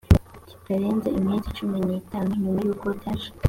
kitarenze 0.49 1.07
iminsi 1.19 1.47
cumi 1.57 1.77
n 1.87 1.89
itanu 2.01 2.29
nyuma 2.41 2.59
y 2.65 2.69
uko 2.73 2.85
byaje 2.97 3.29